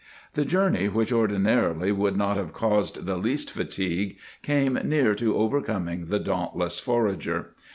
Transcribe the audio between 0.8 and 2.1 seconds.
which ordinarily